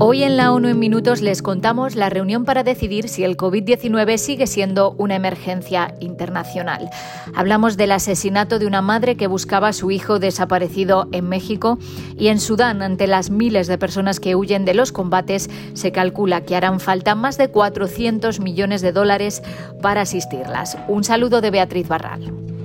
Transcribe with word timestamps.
Hoy 0.00 0.22
en 0.22 0.36
la 0.36 0.52
ONU 0.52 0.68
en 0.68 0.78
Minutos 0.78 1.22
les 1.22 1.42
contamos 1.42 1.96
la 1.96 2.08
reunión 2.08 2.44
para 2.44 2.62
decidir 2.62 3.08
si 3.08 3.24
el 3.24 3.36
COVID-19 3.36 4.16
sigue 4.16 4.46
siendo 4.46 4.92
una 4.96 5.16
emergencia 5.16 5.92
internacional. 5.98 6.88
Hablamos 7.34 7.76
del 7.76 7.90
asesinato 7.90 8.60
de 8.60 8.68
una 8.68 8.80
madre 8.80 9.16
que 9.16 9.26
buscaba 9.26 9.68
a 9.68 9.72
su 9.72 9.90
hijo 9.90 10.20
desaparecido 10.20 11.08
en 11.10 11.28
México 11.28 11.80
y 12.16 12.28
en 12.28 12.38
Sudán, 12.38 12.80
ante 12.80 13.08
las 13.08 13.30
miles 13.30 13.66
de 13.66 13.76
personas 13.76 14.20
que 14.20 14.36
huyen 14.36 14.64
de 14.64 14.74
los 14.74 14.92
combates, 14.92 15.50
se 15.74 15.90
calcula 15.90 16.42
que 16.42 16.54
harán 16.54 16.78
falta 16.78 17.16
más 17.16 17.36
de 17.36 17.48
400 17.48 18.38
millones 18.38 18.82
de 18.82 18.92
dólares 18.92 19.42
para 19.82 20.02
asistirlas. 20.02 20.78
Un 20.86 21.02
saludo 21.02 21.40
de 21.40 21.50
Beatriz 21.50 21.88
Barral. 21.88 22.57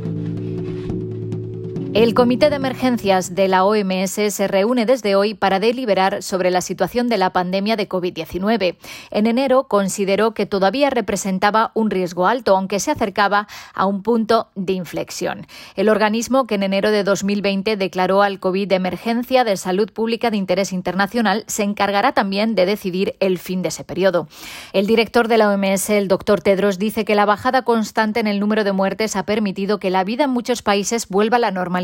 El 1.93 2.15
Comité 2.15 2.49
de 2.49 2.55
Emergencias 2.55 3.35
de 3.35 3.47
la 3.47 3.63
OMS 3.65 4.09
se 4.09 4.47
reúne 4.47 4.87
desde 4.87 5.15
hoy 5.15 5.35
para 5.35 5.59
deliberar 5.59 6.23
sobre 6.23 6.49
la 6.49 6.61
situación 6.61 7.07
de 7.07 7.19
la 7.19 7.31
pandemia 7.33 7.75
de 7.75 7.87
COVID-19. 7.87 8.77
En 9.11 9.27
enero 9.27 9.67
consideró 9.67 10.33
que 10.33 10.47
todavía 10.47 10.89
representaba 10.89 11.69
un 11.75 11.91
riesgo 11.91 12.25
alto, 12.25 12.57
aunque 12.57 12.79
se 12.79 12.89
acercaba 12.89 13.47
a 13.75 13.85
un 13.85 14.01
punto 14.01 14.47
de 14.55 14.73
inflexión. 14.73 15.45
El 15.75 15.87
organismo 15.87 16.47
que 16.47 16.55
en 16.55 16.63
enero 16.63 16.89
de 16.89 17.03
2020 17.03 17.77
declaró 17.77 18.23
al 18.23 18.39
COVID 18.39 18.69
de 18.69 18.75
emergencia 18.75 19.43
de 19.43 19.55
salud 19.55 19.91
pública 19.93 20.31
de 20.31 20.37
interés 20.37 20.73
internacional 20.73 21.43
se 21.45 21.61
encargará 21.61 22.13
también 22.13 22.55
de 22.55 22.65
decidir 22.65 23.17
el 23.19 23.37
fin 23.37 23.61
de 23.61 23.67
ese 23.69 23.83
periodo. 23.83 24.27
El 24.73 24.87
director 24.87 25.27
de 25.27 25.37
la 25.37 25.47
OMS, 25.47 25.91
el 25.91 26.07
doctor 26.07 26.41
Tedros, 26.41 26.79
dice 26.79 27.05
que 27.05 27.13
la 27.13 27.27
bajada 27.27 27.61
constante 27.61 28.19
en 28.19 28.25
el 28.25 28.39
número 28.39 28.63
de 28.63 28.71
muertes 28.71 29.15
ha 29.15 29.27
permitido 29.27 29.77
que 29.77 29.91
la 29.91 30.03
vida 30.03 30.23
en 30.23 30.31
muchos 30.31 30.63
países 30.63 31.07
vuelva 31.07 31.37
a 31.37 31.39
la 31.39 31.51
normalidad 31.51 31.82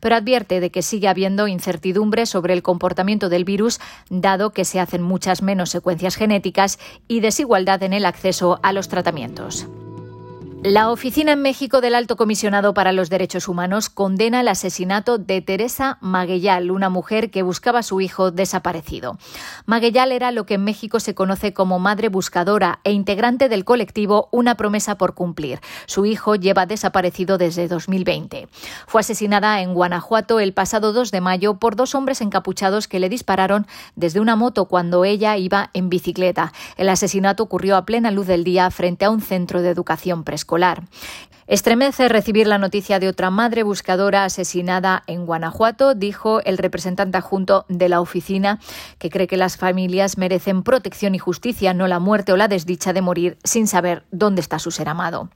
pero 0.00 0.16
advierte 0.16 0.60
de 0.60 0.70
que 0.70 0.82
sigue 0.82 1.08
habiendo 1.08 1.48
incertidumbre 1.48 2.26
sobre 2.26 2.54
el 2.54 2.62
comportamiento 2.62 3.28
del 3.28 3.44
virus, 3.44 3.80
dado 4.10 4.50
que 4.50 4.64
se 4.64 4.80
hacen 4.80 5.02
muchas 5.02 5.42
menos 5.42 5.70
secuencias 5.70 6.16
genéticas 6.16 6.78
y 7.08 7.20
desigualdad 7.20 7.82
en 7.82 7.92
el 7.92 8.06
acceso 8.06 8.60
a 8.62 8.72
los 8.72 8.88
tratamientos. 8.88 9.66
La 10.66 10.90
Oficina 10.90 11.32
en 11.32 11.42
México 11.42 11.82
del 11.82 11.94
Alto 11.94 12.16
Comisionado 12.16 12.72
para 12.72 12.92
los 12.92 13.10
Derechos 13.10 13.48
Humanos 13.48 13.90
condena 13.90 14.40
el 14.40 14.48
asesinato 14.48 15.18
de 15.18 15.42
Teresa 15.42 15.98
Maguellal, 16.00 16.70
una 16.70 16.88
mujer 16.88 17.30
que 17.30 17.42
buscaba 17.42 17.80
a 17.80 17.82
su 17.82 18.00
hijo 18.00 18.30
desaparecido. 18.30 19.18
Maguellal 19.66 20.10
era 20.10 20.30
lo 20.30 20.46
que 20.46 20.54
en 20.54 20.64
México 20.64 21.00
se 21.00 21.14
conoce 21.14 21.52
como 21.52 21.80
madre 21.80 22.08
buscadora 22.08 22.80
e 22.82 22.92
integrante 22.92 23.50
del 23.50 23.66
colectivo 23.66 24.30
Una 24.32 24.54
promesa 24.54 24.96
por 24.96 25.12
cumplir. 25.12 25.60
Su 25.84 26.06
hijo 26.06 26.34
lleva 26.34 26.64
desaparecido 26.64 27.36
desde 27.36 27.68
2020. 27.68 28.48
Fue 28.86 29.02
asesinada 29.02 29.60
en 29.60 29.74
Guanajuato 29.74 30.40
el 30.40 30.54
pasado 30.54 30.94
2 30.94 31.10
de 31.10 31.20
mayo 31.20 31.58
por 31.58 31.76
dos 31.76 31.94
hombres 31.94 32.22
encapuchados 32.22 32.88
que 32.88 33.00
le 33.00 33.10
dispararon 33.10 33.66
desde 33.96 34.18
una 34.18 34.34
moto 34.34 34.64
cuando 34.64 35.04
ella 35.04 35.36
iba 35.36 35.68
en 35.74 35.90
bicicleta. 35.90 36.54
El 36.78 36.88
asesinato 36.88 37.42
ocurrió 37.42 37.76
a 37.76 37.84
plena 37.84 38.10
luz 38.10 38.26
del 38.26 38.44
día 38.44 38.70
frente 38.70 39.04
a 39.04 39.10
un 39.10 39.20
centro 39.20 39.60
de 39.60 39.68
educación 39.68 40.24
preescolar 40.24 40.53
escolar. 40.54 40.82
Estremece 41.46 42.08
recibir 42.08 42.46
la 42.46 42.56
noticia 42.56 42.98
de 42.98 43.08
otra 43.08 43.28
madre 43.28 43.64
buscadora 43.64 44.24
asesinada 44.24 45.02
en 45.06 45.26
Guanajuato, 45.26 45.94
dijo 45.94 46.40
el 46.44 46.56
representante 46.56 47.18
adjunto 47.18 47.66
de 47.68 47.90
la 47.90 48.00
oficina, 48.00 48.60
que 48.98 49.10
cree 49.10 49.26
que 49.26 49.36
las 49.36 49.58
familias 49.58 50.16
merecen 50.16 50.62
protección 50.62 51.14
y 51.14 51.18
justicia, 51.18 51.74
no 51.74 51.86
la 51.86 51.98
muerte 51.98 52.32
o 52.32 52.38
la 52.38 52.48
desdicha 52.48 52.94
de 52.94 53.02
morir 53.02 53.36
sin 53.44 53.66
saber 53.66 54.04
dónde 54.10 54.40
está 54.40 54.58
su 54.58 54.70
ser 54.70 54.88
amado. 54.88 55.28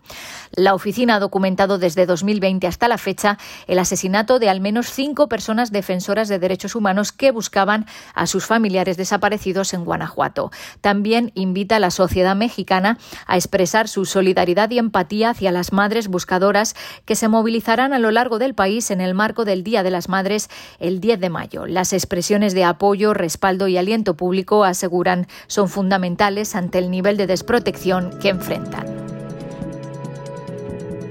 La 0.52 0.74
oficina 0.74 1.16
ha 1.16 1.20
documentado 1.20 1.76
desde 1.76 2.06
2020 2.06 2.66
hasta 2.66 2.88
la 2.88 2.96
fecha 2.96 3.36
el 3.66 3.78
asesinato 3.78 4.38
de 4.38 4.48
al 4.48 4.62
menos 4.62 4.90
cinco 4.90 5.28
personas 5.28 5.72
defensoras 5.72 6.28
de 6.28 6.38
derechos 6.38 6.74
humanos 6.74 7.12
que 7.12 7.32
buscaban 7.32 7.84
a 8.14 8.26
sus 8.26 8.46
familiares 8.46 8.96
desaparecidos 8.96 9.74
en 9.74 9.84
Guanajuato. 9.84 10.50
También 10.80 11.32
invita 11.34 11.76
a 11.76 11.80
la 11.80 11.90
sociedad 11.90 12.34
mexicana 12.34 12.96
a 13.26 13.36
expresar 13.36 13.88
su 13.88 14.06
solidaridad 14.06 14.70
y 14.70 14.78
empatía 14.78 15.30
hacia 15.30 15.52
las 15.52 15.72
madres 15.72 15.97
buscadoras 16.06 16.76
que 17.04 17.16
se 17.16 17.26
movilizarán 17.26 17.92
a 17.92 17.98
lo 17.98 18.12
largo 18.12 18.38
del 18.38 18.54
país 18.54 18.92
en 18.92 19.00
el 19.00 19.14
marco 19.14 19.44
del 19.44 19.64
Día 19.64 19.82
de 19.82 19.90
las 19.90 20.08
Madres 20.08 20.48
el 20.78 21.00
10 21.00 21.18
de 21.18 21.30
mayo. 21.30 21.66
Las 21.66 21.92
expresiones 21.92 22.54
de 22.54 22.62
apoyo, 22.62 23.14
respaldo 23.14 23.66
y 23.66 23.76
aliento 23.76 24.14
público 24.14 24.62
aseguran 24.62 25.26
son 25.48 25.68
fundamentales 25.68 26.54
ante 26.54 26.78
el 26.78 26.92
nivel 26.92 27.16
de 27.16 27.26
desprotección 27.26 28.16
que 28.20 28.28
enfrentan. 28.28 28.97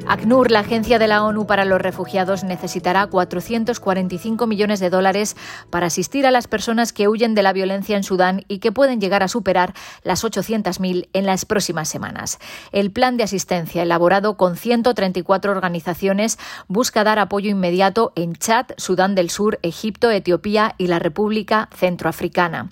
ACNUR, 0.09 0.51
la 0.51 0.59
Agencia 0.59 0.99
de 0.99 1.07
la 1.07 1.23
ONU 1.23 1.45
para 1.45 1.65
los 1.65 1.81
Refugiados, 1.81 2.45
necesitará 2.45 3.07
445 3.07 4.47
millones 4.47 4.79
de 4.79 4.89
dólares 4.89 5.35
para 5.69 5.87
asistir 5.87 6.25
a 6.25 6.31
las 6.31 6.47
personas 6.47 6.93
que 6.93 7.09
huyen 7.09 7.35
de 7.35 7.43
la 7.43 7.51
violencia 7.51 7.97
en 7.97 8.03
Sudán 8.03 8.45
y 8.47 8.59
que 8.59 8.71
pueden 8.71 9.01
llegar 9.01 9.21
a 9.21 9.27
superar 9.27 9.73
las 10.03 10.23
800.000 10.23 11.09
en 11.11 11.25
las 11.25 11.43
próximas 11.43 11.89
semanas. 11.89 12.39
El 12.71 12.91
plan 12.91 13.17
de 13.17 13.23
asistencia, 13.23 13.83
elaborado 13.83 14.37
con 14.37 14.55
134 14.55 15.51
organizaciones, 15.51 16.39
busca 16.69 17.03
dar 17.03 17.19
apoyo 17.19 17.49
inmediato 17.49 18.13
en 18.15 18.33
Chad, 18.33 18.67
Sudán 18.77 19.13
del 19.13 19.29
Sur, 19.29 19.59
Egipto, 19.61 20.09
Etiopía 20.09 20.73
y 20.77 20.87
la 20.87 20.99
República 20.99 21.67
Centroafricana. 21.75 22.69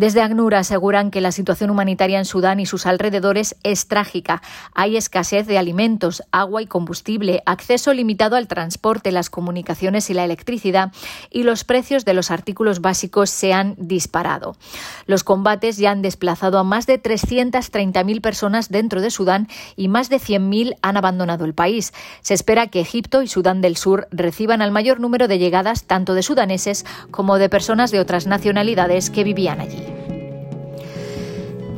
Desde 0.00 0.22
ACNUR 0.22 0.54
aseguran 0.54 1.10
que 1.10 1.20
la 1.20 1.30
situación 1.30 1.68
humanitaria 1.68 2.18
en 2.18 2.24
Sudán 2.24 2.58
y 2.58 2.64
sus 2.64 2.86
alrededores 2.86 3.56
es 3.64 3.86
trágica. 3.86 4.40
Hay 4.74 4.96
escasez 4.96 5.46
de 5.46 5.58
alimentos, 5.58 6.22
agua 6.32 6.62
y 6.62 6.66
combustible, 6.66 7.42
acceso 7.44 7.92
limitado 7.92 8.36
al 8.36 8.48
transporte, 8.48 9.12
las 9.12 9.28
comunicaciones 9.28 10.08
y 10.08 10.14
la 10.14 10.24
electricidad, 10.24 10.90
y 11.30 11.42
los 11.42 11.64
precios 11.64 12.06
de 12.06 12.14
los 12.14 12.30
artículos 12.30 12.80
básicos 12.80 13.28
se 13.28 13.52
han 13.52 13.74
disparado. 13.76 14.56
Los 15.04 15.22
combates 15.22 15.76
ya 15.76 15.90
han 15.90 16.00
desplazado 16.00 16.58
a 16.58 16.64
más 16.64 16.86
de 16.86 16.98
330.000 16.98 18.22
personas 18.22 18.70
dentro 18.70 19.02
de 19.02 19.10
Sudán 19.10 19.48
y 19.76 19.88
más 19.88 20.08
de 20.08 20.16
100.000 20.16 20.76
han 20.80 20.96
abandonado 20.96 21.44
el 21.44 21.52
país. 21.52 21.92
Se 22.22 22.32
espera 22.32 22.68
que 22.68 22.80
Egipto 22.80 23.20
y 23.20 23.28
Sudán 23.28 23.60
del 23.60 23.76
Sur 23.76 24.08
reciban 24.12 24.62
el 24.62 24.70
mayor 24.70 24.98
número 24.98 25.28
de 25.28 25.38
llegadas 25.38 25.84
tanto 25.84 26.14
de 26.14 26.22
sudaneses 26.22 26.86
como 27.10 27.36
de 27.36 27.50
personas 27.50 27.90
de 27.90 28.00
otras 28.00 28.26
nacionalidades 28.26 29.10
que 29.10 29.24
vivían 29.24 29.60
allí. 29.60 29.89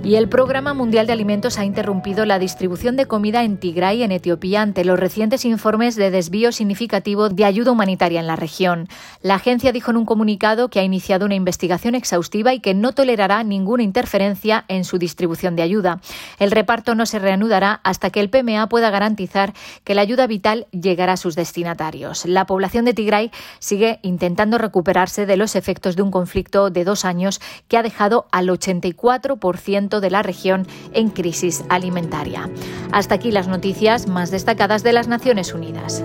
Y 0.04 0.16
el 0.16 0.28
Programa 0.28 0.74
Mundial 0.74 1.06
de 1.06 1.12
Alimentos 1.12 1.60
ha 1.60 1.64
interrumpido 1.64 2.26
la 2.26 2.40
distribución 2.40 2.96
de 2.96 3.06
comida 3.06 3.44
en 3.44 3.56
Tigray, 3.56 4.02
en 4.02 4.10
Etiopía, 4.10 4.60
ante 4.60 4.84
los 4.84 4.98
recientes 4.98 5.44
informes 5.44 5.94
de 5.94 6.10
desvío 6.10 6.50
significativo 6.50 7.28
de 7.28 7.44
ayuda 7.44 7.70
humanitaria 7.70 8.18
en 8.18 8.26
la 8.26 8.34
región. 8.34 8.88
La 9.22 9.36
agencia 9.36 9.70
dijo 9.70 9.92
en 9.92 9.98
un 9.98 10.04
comunicado 10.04 10.70
que 10.70 10.80
ha 10.80 10.82
iniciado 10.82 11.24
una 11.24 11.36
investigación 11.36 11.94
exhaustiva 11.94 12.52
y 12.52 12.58
que 12.58 12.74
no 12.74 12.92
tolerará 12.94 13.44
ninguna 13.44 13.84
interferencia 13.84 14.64
en 14.66 14.82
su 14.82 14.98
distribución 14.98 15.54
de 15.54 15.62
ayuda. 15.62 16.00
El 16.40 16.50
reparto 16.50 16.96
no 16.96 17.06
se 17.06 17.20
reanudará 17.20 17.80
hasta 17.84 18.10
que 18.10 18.18
el 18.18 18.28
PMA 18.28 18.68
pueda 18.68 18.90
garantizar 18.90 19.54
que 19.84 19.94
la 19.94 20.02
ayuda 20.02 20.26
vital 20.26 20.66
llegará 20.72 21.12
a 21.12 21.16
sus 21.16 21.36
destinatarios. 21.36 22.26
La 22.26 22.46
población 22.46 22.84
de 22.84 22.94
Tigray 22.94 23.30
sigue 23.60 24.00
intentando 24.02 24.58
recuperarse 24.58 25.26
de 25.26 25.36
los 25.36 25.54
efectos 25.54 25.94
de 25.94 26.02
un 26.02 26.10
conflicto 26.10 26.70
de 26.70 26.82
dos 26.82 27.04
años 27.04 27.40
que 27.68 27.76
ha 27.76 27.84
dejado 27.84 28.26
al 28.32 28.48
84% 28.48 29.91
de 30.00 30.10
la 30.10 30.22
región 30.22 30.66
en 30.92 31.10
crisis 31.10 31.64
alimentaria. 31.68 32.48
Hasta 32.92 33.14
aquí 33.14 33.30
las 33.30 33.48
noticias 33.48 34.06
más 34.06 34.30
destacadas 34.30 34.82
de 34.82 34.92
las 34.92 35.08
Naciones 35.08 35.54
Unidas. 35.54 36.02